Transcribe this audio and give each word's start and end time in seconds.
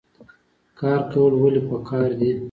کار 0.79 0.99
کول 1.11 1.31
ولې 1.41 1.61
پکار 1.69 2.09
دي؟ 2.19 2.31